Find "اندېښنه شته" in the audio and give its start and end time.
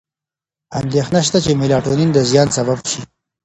0.79-1.37